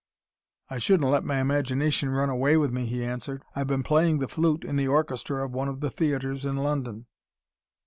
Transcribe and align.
"I 0.67 0.79
shouldn't 0.79 1.11
let 1.11 1.23
my 1.23 1.39
imagination 1.39 2.09
run 2.09 2.31
away 2.31 2.57
with 2.57 2.71
me," 2.71 2.87
he 2.87 3.05
answered. 3.05 3.43
"I've 3.55 3.67
been 3.67 3.83
playing 3.83 4.17
the 4.17 4.27
flute 4.27 4.63
in 4.65 4.75
the 4.75 4.87
orchestra 4.87 5.45
of 5.45 5.51
one 5.51 5.67
of 5.67 5.79
the 5.79 5.91
theatres 5.91 6.43
in 6.43 6.57
London." 6.57 7.05